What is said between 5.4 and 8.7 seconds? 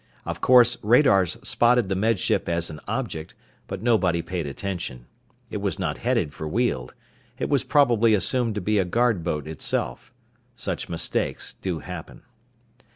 It was not headed for Weald. It was probably assumed to